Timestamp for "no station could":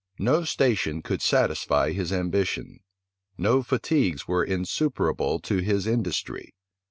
0.17-1.21